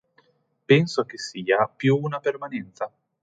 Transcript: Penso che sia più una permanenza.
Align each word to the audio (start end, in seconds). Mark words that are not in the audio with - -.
Penso 0.65 1.03
che 1.05 1.19
sia 1.19 1.67
più 1.67 1.95
una 1.95 2.19
permanenza. 2.19 2.91